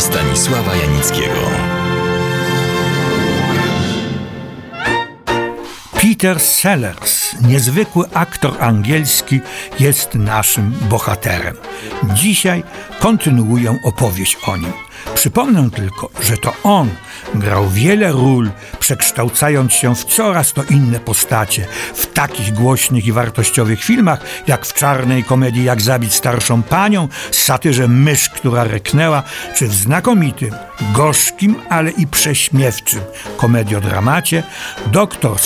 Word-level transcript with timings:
Stanisława 0.00 0.76
Janickiego. 0.76 1.81
Peter 6.22 6.40
Sellers, 6.40 7.34
niezwykły 7.40 8.04
aktor 8.14 8.62
angielski, 8.62 9.40
jest 9.80 10.14
naszym 10.14 10.72
bohaterem. 10.90 11.56
Dzisiaj 12.14 12.62
kontynuuję 13.00 13.78
opowieść 13.84 14.36
o 14.46 14.56
nim. 14.56 14.72
Przypomnę 15.14 15.70
tylko, 15.70 16.10
że 16.22 16.36
to 16.36 16.52
on 16.62 16.90
grał 17.34 17.70
wiele 17.70 18.12
ról, 18.12 18.50
przekształcając 18.78 19.72
się 19.72 19.94
w 19.94 20.04
coraz 20.04 20.52
to 20.52 20.62
inne 20.64 21.00
postacie 21.00 21.66
w 21.94 22.06
takich 22.06 22.52
głośnych 22.52 23.06
i 23.06 23.12
wartościowych 23.12 23.84
filmach, 23.84 24.20
jak 24.46 24.66
w 24.66 24.74
czarnej 24.74 25.24
komedii 25.24 25.64
Jak 25.64 25.80
zabić 25.80 26.14
starszą 26.14 26.62
panią, 26.62 27.08
satyrze 27.30 27.88
Mysz, 27.88 28.28
która 28.28 28.64
reknęła, 28.64 29.22
czy 29.56 29.68
w 29.68 29.74
znakomitym, 29.74 30.54
gorzkim, 30.94 31.56
ale 31.68 31.90
i 31.90 32.06
prześmiewczym 32.06 33.00
komediodramacie 33.36 34.42
Doktor 34.86 35.40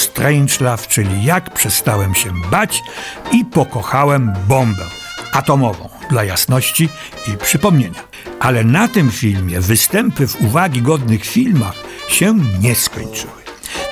Strangelove, 0.66 0.88
czyli 0.88 1.24
Jak 1.24 1.54
przestałem 1.54 2.14
się 2.14 2.32
bać 2.50 2.82
i 3.32 3.44
pokochałem 3.44 4.32
bombę 4.48 4.84
atomową 5.32 5.88
dla 6.10 6.24
jasności 6.24 6.88
i 7.28 7.36
przypomnienia. 7.36 8.02
Ale 8.40 8.64
na 8.64 8.88
tym 8.88 9.10
filmie 9.10 9.60
występy 9.60 10.26
w 10.26 10.42
uwagi 10.42 10.82
godnych 10.82 11.24
filmach 11.24 11.74
się 12.08 12.38
nie 12.60 12.74
skończyły. 12.74 13.32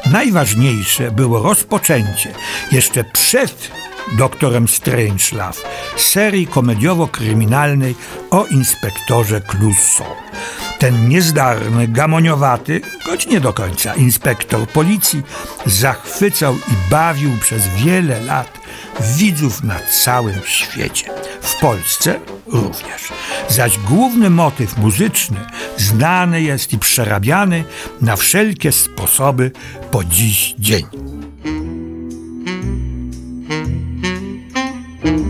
Najważniejsze 0.07 1.11
było 1.11 1.43
rozpoczęcie 1.43 2.33
jeszcze 2.73 3.05
przed 3.05 3.71
doktorem 4.19 4.69
Strangelove 4.69 5.63
serii 5.97 6.47
komediowo-kryminalnej 6.47 7.95
o 8.31 8.47
inspektorze 8.47 9.41
Clouseau. 9.41 10.17
Ten 10.79 11.09
niezdarny, 11.09 11.89
gamoniowaty, 11.89 12.81
choć 13.05 13.27
nie 13.27 13.41
do 13.41 13.53
końca, 13.53 13.95
inspektor 13.95 14.69
policji 14.69 15.23
zachwycał 15.67 16.55
i 16.55 16.91
bawił 16.91 17.31
przez 17.41 17.69
wiele 17.69 18.21
lat 18.21 18.59
widzów 19.17 19.63
na 19.63 19.79
całym 20.05 20.41
świecie. 20.45 21.11
W 21.41 21.61
Polsce 21.61 22.21
również. 22.47 23.13
Zaś 23.49 23.79
główny 23.79 24.31
motyw 24.31 24.77
muzyczny 24.77 25.41
znany 25.77 26.43
jest 26.43 26.73
i 26.73 26.79
przerabiany 26.79 27.65
na 28.01 28.17
wszelkie 28.17 28.73
sposoby 28.73 29.51
po 29.91 30.05
dziś 30.05 30.55
dzień. 30.59 30.85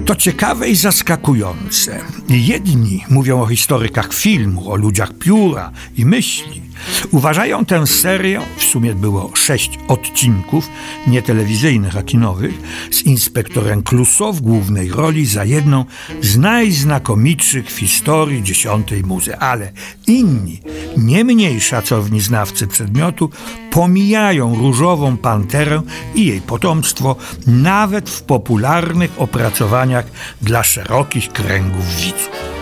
To 0.04 0.14
ciekawe 0.14 0.68
i 0.68 0.76
zaskakujące. 0.76 2.00
Jedni 2.28 3.04
mówią 3.10 3.40
o 3.40 3.46
historykach 3.46 4.14
filmu, 4.14 4.70
o 4.70 4.76
ludziach 4.76 5.12
pióra 5.18 5.72
i 5.96 6.06
myśli. 6.06 6.63
Uważają 7.10 7.64
tę 7.64 7.86
serię, 7.86 8.40
w 8.56 8.62
sumie 8.62 8.94
było 8.94 9.30
sześć 9.34 9.78
odcinków, 9.88 10.68
nie 11.06 11.22
telewizyjnych, 11.22 11.96
a 11.96 12.02
kinowych, 12.02 12.54
z 12.90 13.02
inspektorem 13.02 13.82
Clouseau 13.82 14.32
w 14.32 14.40
głównej 14.40 14.90
roli 14.90 15.26
za 15.26 15.44
jedną 15.44 15.84
z 16.20 16.36
najznakomitszych 16.36 17.70
w 17.70 17.78
historii 17.78 18.42
dziesiątej 18.42 19.02
muzy. 19.02 19.36
Ale 19.36 19.72
inni, 20.06 20.60
nie 20.96 21.24
mniej 21.24 21.60
szacowni 21.60 22.20
znawcy 22.20 22.66
przedmiotu, 22.66 23.30
pomijają 23.70 24.54
różową 24.54 25.16
panterę 25.16 25.82
i 26.14 26.26
jej 26.26 26.40
potomstwo 26.40 27.16
nawet 27.46 28.10
w 28.10 28.22
popularnych 28.22 29.10
opracowaniach 29.16 30.06
dla 30.42 30.62
szerokich 30.62 31.32
kręgów 31.32 31.96
widzów. 31.96 32.53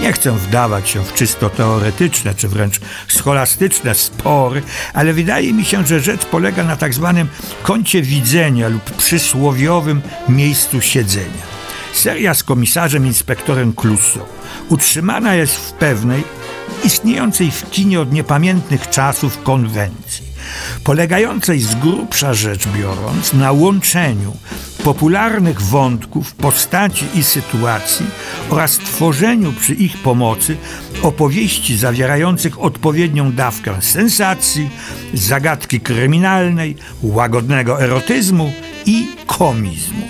Nie 0.00 0.12
chcę 0.12 0.32
wdawać 0.32 0.88
się 0.88 1.04
w 1.04 1.14
czysto 1.14 1.50
teoretyczne 1.50 2.34
czy 2.34 2.48
wręcz 2.48 2.80
scholastyczne 3.08 3.94
spory, 3.94 4.62
ale 4.94 5.12
wydaje 5.12 5.52
mi 5.52 5.64
się, 5.64 5.86
że 5.86 6.00
rzecz 6.00 6.26
polega 6.26 6.64
na 6.64 6.76
tak 6.76 6.94
zwanym 6.94 7.28
kącie 7.62 8.02
widzenia 8.02 8.68
lub 8.68 8.90
przysłowiowym 8.90 10.02
miejscu 10.28 10.80
siedzenia. 10.80 11.50
Seria 11.92 12.34
z 12.34 12.42
komisarzem 12.42 13.06
inspektorem 13.06 13.72
Clouseau 13.72 14.26
utrzymana 14.68 15.34
jest 15.34 15.56
w 15.56 15.72
pewnej, 15.72 16.24
istniejącej 16.84 17.50
w 17.50 17.70
kinie 17.70 18.00
od 18.00 18.12
niepamiętnych 18.12 18.90
czasów 18.90 19.42
konwencji 19.42 20.29
polegającej 20.84 21.60
z 21.60 21.74
grubsza 21.74 22.34
rzecz 22.34 22.68
biorąc 22.68 23.32
na 23.32 23.52
łączeniu 23.52 24.36
popularnych 24.84 25.62
wątków, 25.62 26.34
postaci 26.34 27.04
i 27.14 27.22
sytuacji 27.22 28.06
oraz 28.50 28.78
tworzeniu 28.78 29.52
przy 29.52 29.74
ich 29.74 29.98
pomocy 29.98 30.56
opowieści 31.02 31.76
zawierających 31.76 32.60
odpowiednią 32.60 33.32
dawkę 33.32 33.82
sensacji, 33.82 34.70
zagadki 35.14 35.80
kryminalnej, 35.80 36.76
łagodnego 37.02 37.82
erotyzmu 37.82 38.52
i 38.86 39.06
komizmu. 39.26 40.02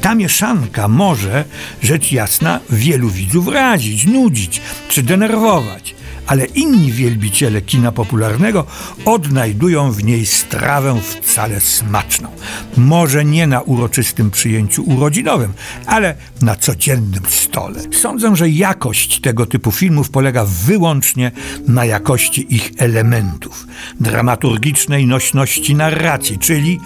Ta 0.00 0.14
mieszanka 0.14 0.88
może, 0.88 1.44
rzecz 1.82 2.12
jasna, 2.12 2.60
wielu 2.70 3.08
widzów 3.08 3.48
razić, 3.48 4.06
nudzić 4.06 4.60
czy 4.88 5.02
denerwować 5.02 5.94
ale 6.26 6.44
inni 6.44 6.92
wielbiciele 6.92 7.62
kina 7.62 7.92
popularnego 7.92 8.66
odnajdują 9.04 9.92
w 9.92 10.04
niej 10.04 10.26
strawę 10.26 11.00
wcale 11.00 11.60
smaczną. 11.60 12.28
Może 12.76 13.24
nie 13.24 13.46
na 13.46 13.60
uroczystym 13.60 14.30
przyjęciu 14.30 14.82
urodzinowym, 14.82 15.52
ale 15.86 16.14
na 16.42 16.56
codziennym 16.56 17.22
stole. 17.28 17.80
Sądzę, 17.92 18.36
że 18.36 18.48
jakość 18.48 19.20
tego 19.20 19.46
typu 19.46 19.72
filmów 19.72 20.10
polega 20.10 20.44
wyłącznie 20.44 21.30
na 21.68 21.84
jakości 21.84 22.54
ich 22.54 22.72
elementów, 22.76 23.66
dramaturgicznej 24.00 25.06
nośności 25.06 25.74
narracji, 25.74 26.38
czyli 26.38 26.80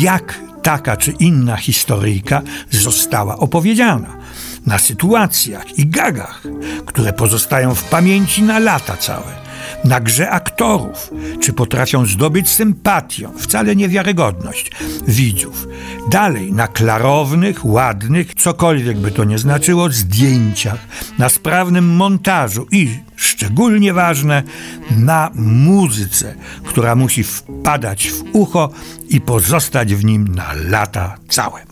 jak 0.00 0.40
taka 0.62 0.96
czy 0.96 1.10
inna 1.10 1.56
historyjka 1.56 2.42
została 2.70 3.38
opowiedziana 3.38 4.25
na 4.66 4.78
sytuacjach 4.78 5.78
i 5.78 5.86
gagach, 5.86 6.42
które 6.86 7.12
pozostają 7.12 7.74
w 7.74 7.84
pamięci 7.84 8.42
na 8.42 8.58
lata 8.58 8.96
całe, 8.96 9.46
na 9.84 10.00
grze 10.00 10.30
aktorów, 10.30 11.10
czy 11.40 11.52
potrafią 11.52 12.06
zdobyć 12.06 12.48
sympatię, 12.48 13.28
wcale 13.38 13.76
niewiarygodność 13.76 14.70
widzów. 15.08 15.66
Dalej 16.10 16.52
na 16.52 16.68
klarownych, 16.68 17.64
ładnych, 17.64 18.34
cokolwiek 18.34 18.98
by 18.98 19.10
to 19.10 19.24
nie 19.24 19.38
znaczyło, 19.38 19.90
zdjęciach, 19.90 20.78
na 21.18 21.28
sprawnym 21.28 21.96
montażu 21.96 22.66
i, 22.72 22.98
szczególnie 23.16 23.92
ważne, 23.92 24.42
na 24.90 25.30
muzyce, 25.34 26.34
która 26.64 26.94
musi 26.94 27.24
wpadać 27.24 28.10
w 28.10 28.22
ucho 28.32 28.70
i 29.08 29.20
pozostać 29.20 29.94
w 29.94 30.04
nim 30.04 30.34
na 30.34 30.52
lata 30.54 31.16
całe. 31.28 31.65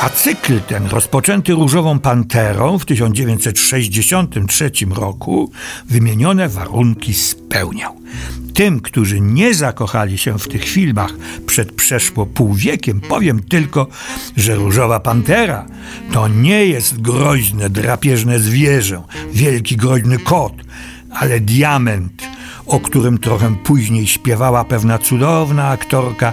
A 0.00 0.08
cykl 0.08 0.60
ten, 0.60 0.86
rozpoczęty 0.86 1.52
Różową 1.52 1.98
Panterą 1.98 2.78
w 2.78 2.84
1963 2.84 4.70
roku, 4.90 5.50
wymienione 5.88 6.48
warunki 6.48 7.14
spełniał. 7.14 7.96
Tym, 8.54 8.80
którzy 8.80 9.20
nie 9.20 9.54
zakochali 9.54 10.18
się 10.18 10.38
w 10.38 10.48
tych 10.48 10.64
filmach 10.64 11.12
przed 11.46 11.72
przeszło 11.72 12.26
pół 12.26 12.54
wiekiem, 12.54 13.00
powiem 13.00 13.42
tylko, 13.42 13.86
że 14.36 14.54
Różowa 14.54 15.00
Pantera 15.00 15.66
to 16.12 16.28
nie 16.28 16.66
jest 16.66 17.00
groźne, 17.00 17.70
drapieżne 17.70 18.38
zwierzę, 18.38 19.02
wielki 19.32 19.76
groźny 19.76 20.18
kot, 20.18 20.54
ale 21.10 21.40
diament, 21.40 22.22
o 22.66 22.80
którym 22.80 23.18
trochę 23.18 23.56
później 23.64 24.06
śpiewała 24.06 24.64
pewna 24.64 24.98
cudowna 24.98 25.68
aktorka, 25.68 26.32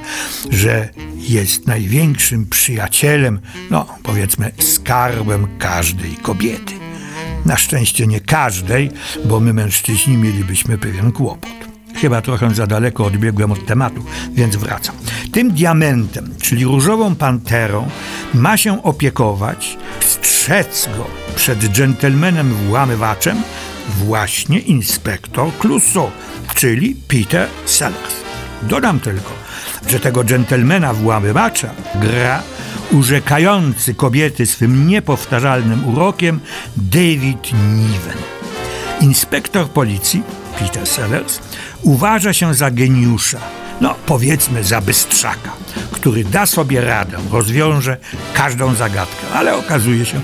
że 0.49 0.89
jest 1.17 1.67
największym 1.67 2.45
przyjacielem, 2.45 3.39
no 3.71 3.85
powiedzmy 4.03 4.51
skarbem 4.59 5.47
każdej 5.59 6.15
kobiety. 6.15 6.73
Na 7.45 7.57
szczęście 7.57 8.07
nie 8.07 8.19
każdej, 8.19 8.91
bo 9.25 9.39
my 9.39 9.53
mężczyźni 9.53 10.17
mielibyśmy 10.17 10.77
pewien 10.77 11.11
kłopot. 11.11 11.63
Chyba 11.95 12.21
trochę 12.21 12.53
za 12.53 12.67
daleko 12.67 13.05
odbiegłem 13.05 13.51
od 13.51 13.65
tematu, 13.65 14.03
więc 14.33 14.55
wracam. 14.55 14.95
Tym 15.31 15.51
diamentem, 15.51 16.35
czyli 16.41 16.65
różową 16.65 17.15
panterą, 17.15 17.87
ma 18.33 18.57
się 18.57 18.83
opiekować, 18.83 19.77
strzec 19.99 20.89
go 20.97 21.05
przed 21.35 21.59
dżentelmenem 21.59 22.53
włamywaczem 22.53 23.37
właśnie 23.89 24.59
inspektor 24.59 25.47
Clouseau, 25.59 26.11
czyli 26.55 26.95
Peter 27.07 27.47
Sellers. 27.65 28.15
Dodam 28.61 28.99
tylko, 28.99 29.31
że 29.87 29.99
tego 29.99 30.23
dżentelmena 30.23 30.93
włamywacza 30.93 31.69
gra 31.95 32.43
urzekający 32.91 33.93
kobiety 33.93 34.45
swym 34.45 34.87
niepowtarzalnym 34.87 35.87
urokiem 35.93 36.39
David 36.77 37.53
Niven. 37.53 38.17
Inspektor 39.01 39.69
policji 39.69 40.23
Peter 40.59 40.87
Sellers 40.87 41.39
uważa 41.81 42.33
się 42.33 42.53
za 42.53 42.71
geniusza, 42.71 43.39
no 43.81 43.95
powiedzmy 44.05 44.63
za 44.63 44.81
bystrzaka, 44.81 45.51
który 45.91 46.23
da 46.23 46.45
sobie 46.45 46.81
radę, 46.81 47.17
rozwiąże 47.31 47.97
każdą 48.33 48.75
zagadkę, 48.75 49.27
ale 49.33 49.57
okazuje 49.57 50.05
się, 50.05 50.21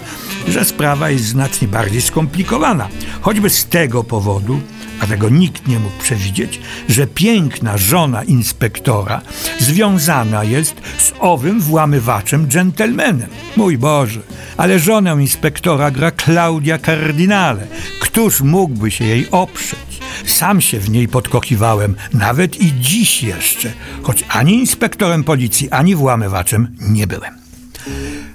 że 0.47 0.65
sprawa 0.65 1.09
jest 1.09 1.25
znacznie 1.25 1.67
bardziej 1.67 2.01
skomplikowana. 2.01 2.87
Choćby 3.21 3.49
z 3.49 3.65
tego 3.65 4.03
powodu, 4.03 4.61
a 4.99 5.07
tego 5.07 5.29
nikt 5.29 5.67
nie 5.67 5.79
mógł 5.79 6.03
przewidzieć, 6.03 6.59
że 6.89 7.07
piękna 7.07 7.77
żona 7.77 8.23
inspektora 8.23 9.21
związana 9.59 10.43
jest 10.43 10.75
z 10.97 11.13
owym 11.19 11.61
włamywaczem 11.61 12.47
dżentelmenem. 12.47 13.29
Mój 13.57 13.77
Boże, 13.77 14.19
ale 14.57 14.79
żonę 14.79 15.11
inspektora 15.11 15.91
gra 15.91 16.11
Klaudia 16.11 16.77
Cardinale. 16.77 17.67
Któż 18.01 18.41
mógłby 18.41 18.91
się 18.91 19.05
jej 19.05 19.27
oprzeć? 19.31 19.99
Sam 20.25 20.61
się 20.61 20.79
w 20.79 20.89
niej 20.89 21.07
podkochiwałem, 21.07 21.95
nawet 22.13 22.61
i 22.61 22.73
dziś 22.79 23.23
jeszcze, 23.23 23.71
choć 24.03 24.23
ani 24.29 24.53
inspektorem 24.53 25.23
policji, 25.23 25.69
ani 25.69 25.95
włamywaczem 25.95 26.75
nie 26.81 27.07
byłem. 27.07 27.38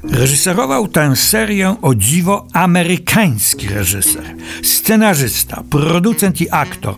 Reżyserował 0.02 0.88
tę 0.88 1.16
serię 1.16 1.76
o 1.82 1.94
dziwo 1.94 2.46
amerykański 2.52 3.68
reżyser, 3.68 4.34
scenarzysta, 4.62 5.62
producent 5.70 6.40
i 6.40 6.50
aktor 6.50 6.94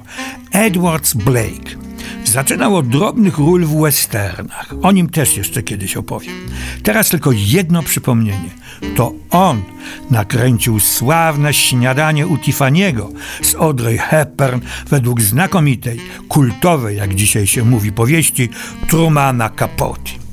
Edwards 0.53 1.15
Blake. 1.15 1.87
Zaczynał 2.25 2.77
od 2.77 2.89
drobnych 2.89 3.39
ról 3.39 3.65
w 3.65 3.81
westernach. 3.81 4.75
O 4.83 4.93
nim 4.93 5.09
też 5.09 5.37
jeszcze 5.37 5.63
kiedyś 5.63 5.97
opowiem. 5.97 6.35
Teraz 6.83 7.09
tylko 7.09 7.31
jedno 7.33 7.83
przypomnienie. 7.83 8.51
To 8.97 9.13
on 9.31 9.63
nakręcił 10.11 10.81
sławne 10.81 11.55
śniadanie 11.55 12.27
u 12.27 12.37
Tiffany'ego 12.37 13.09
z 13.43 13.55
Audrey 13.55 13.99
Hepburn 13.99 14.61
według 14.89 15.21
znakomitej, 15.21 16.01
kultowej, 16.29 16.97
jak 16.97 17.15
dzisiaj 17.15 17.47
się 17.47 17.65
mówi, 17.65 17.93
powieści 17.93 18.49
Trumana 18.89 19.51
Capote. 19.51 20.26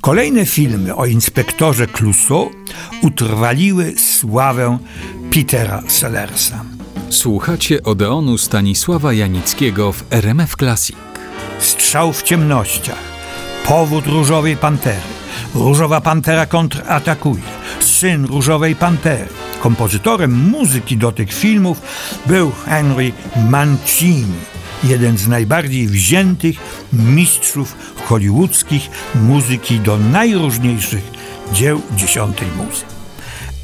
Kolejne 0.00 0.46
filmy 0.46 0.94
o 0.94 1.06
inspektorze 1.06 1.86
Clouseau 1.86 2.50
utrwaliły 3.02 3.94
sławę 3.98 4.78
Petera 5.32 5.82
Sellersa. 5.88 6.64
Słuchacie 7.10 7.82
Odeonu 7.82 8.38
Stanisława 8.38 9.12
Janickiego 9.12 9.92
w 9.92 10.04
RMF 10.10 10.56
Classic. 10.56 10.96
Strzał 11.58 12.12
w 12.12 12.22
ciemnościach, 12.22 13.02
powód 13.66 14.06
różowej 14.06 14.56
pantery, 14.56 15.00
różowa 15.54 16.00
pantera 16.00 16.46
kontratakuje, 16.46 17.42
syn 17.80 18.24
różowej 18.26 18.76
pantery. 18.76 19.26
Kompozytorem 19.62 20.32
muzyki 20.50 20.96
do 20.96 21.12
tych 21.12 21.32
filmów 21.32 21.82
był 22.26 22.52
Henry 22.64 23.12
Mancini, 23.50 24.34
jeden 24.84 25.18
z 25.18 25.28
najbardziej 25.28 25.88
wziętych 25.88 26.56
mistrzów 26.92 27.76
hollywoodzkich 28.04 28.90
muzyki 29.14 29.80
do 29.80 29.98
najróżniejszych 29.98 31.04
dzieł 31.52 31.82
dziesiątej 31.96 32.48
muzy. 32.56 32.84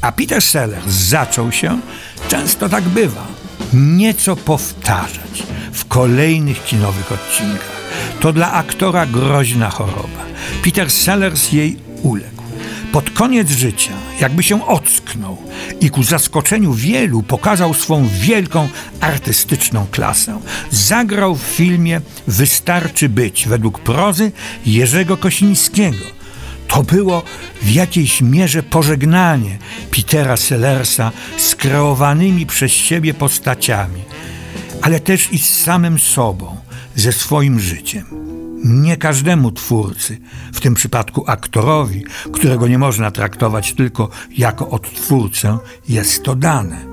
A 0.01 0.11
Peter 0.11 0.41
Sellers 0.41 0.87
zaczął 0.87 1.51
się, 1.51 1.79
często 2.27 2.69
tak 2.69 2.83
bywa, 2.83 3.27
nieco 3.73 4.35
powtarzać 4.35 5.43
w 5.73 5.85
kolejnych 5.85 6.63
kinowych 6.65 7.11
odcinkach. 7.11 7.77
To 8.19 8.33
dla 8.33 8.53
aktora 8.53 9.05
groźna 9.05 9.69
choroba. 9.69 10.25
Peter 10.63 10.91
Sellers 10.91 11.51
jej 11.51 11.77
uległ. 12.03 12.36
Pod 12.97 13.09
koniec 13.09 13.49
życia, 13.49 13.91
jakby 14.19 14.43
się 14.43 14.67
ocknął 14.67 15.37
i 15.81 15.89
ku 15.89 16.03
zaskoczeniu 16.03 16.73
wielu 16.73 17.23
pokazał 17.23 17.73
swą 17.73 18.07
wielką 18.07 18.69
artystyczną 18.99 19.87
klasę. 19.91 20.39
Zagrał 20.71 21.35
w 21.35 21.41
filmie 21.41 22.01
Wystarczy 22.27 23.09
być 23.09 23.47
według 23.47 23.79
prozy 23.79 24.31
Jerzego 24.65 25.17
Kosińskiego. 25.17 26.05
To 26.67 26.83
było 26.83 27.23
w 27.61 27.71
jakiejś 27.71 28.21
mierze 28.21 28.63
pożegnanie 28.63 29.57
Petera 29.91 30.37
Sellersa 30.37 31.11
z 31.37 31.55
kreowanymi 31.55 32.45
przez 32.45 32.71
siebie 32.71 33.13
postaciami, 33.13 34.01
ale 34.81 34.99
też 34.99 35.33
i 35.33 35.39
z 35.39 35.63
samym 35.63 35.99
sobą, 35.99 36.57
ze 36.95 37.11
swoim 37.11 37.59
życiem. 37.59 38.36
Nie 38.67 38.97
każdemu 38.97 39.51
twórcy, 39.51 40.17
w 40.53 40.59
tym 40.59 40.73
przypadku 40.73 41.23
aktorowi, 41.27 42.03
którego 42.33 42.67
nie 42.67 42.77
można 42.77 43.11
traktować 43.11 43.73
tylko 43.73 44.09
jako 44.37 44.69
odtwórcę, 44.69 45.57
jest 45.89 46.23
to 46.23 46.35
dane. 46.35 46.85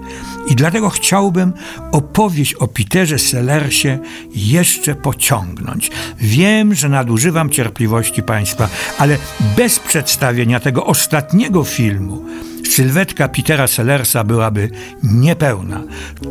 I 0.49 0.55
dlatego 0.55 0.91
chciałbym 0.91 1.53
opowieść 1.93 2.55
o 2.55 2.69
Peterze 2.69 3.19
Sellersie 3.19 3.99
jeszcze 4.35 4.95
pociągnąć. 4.95 5.91
Wiem, 6.21 6.75
że 6.75 6.89
nadużywam 6.89 7.51
cierpliwości 7.51 8.23
Państwa, 8.23 8.69
ale 8.99 9.19
bez 9.57 9.79
przedstawienia 9.79 10.61
tego 10.61 10.87
ostatniego 10.87 11.65
filmu 11.65 12.25
sylwetka 12.69 13.29
Petera 13.29 13.67
Sellersa 13.67 14.25
byłaby 14.25 14.71
niepełna. 15.03 15.83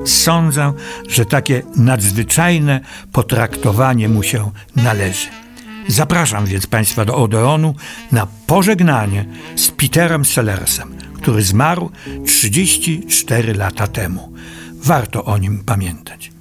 Sądzę, 0.05 0.73
że 1.09 1.25
takie 1.25 1.61
nadzwyczajne 1.75 2.79
potraktowanie 3.11 4.09
mu 4.09 4.23
się 4.23 4.51
należy. 4.75 5.27
Zapraszam 5.87 6.45
więc 6.45 6.67
Państwa 6.67 7.05
do 7.05 7.15
Odeonu 7.15 7.75
na 8.11 8.27
pożegnanie 8.47 9.25
z 9.55 9.71
Peterem 9.71 10.25
Sellersem, 10.25 10.95
który 11.15 11.43
zmarł 11.43 11.91
34 12.25 13.53
lata 13.53 13.87
temu. 13.87 14.33
Warto 14.73 15.25
o 15.25 15.37
nim 15.37 15.63
pamiętać. 15.65 16.32